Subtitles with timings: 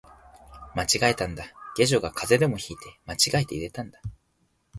[0.73, 1.45] 間違えたんだ、
[1.77, 4.01] 下女が風邪でも引いて間違えて入れたんだ